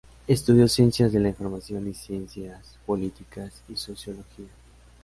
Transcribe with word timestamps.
Estudió 0.25 0.67
Ciencias 0.67 1.11
de 1.13 1.19
la 1.19 1.27
Información 1.29 1.87
y 1.87 1.93
Ciencias 1.93 2.79
Políticas 2.87 3.61
y 3.69 3.75
Sociología. 3.75 4.47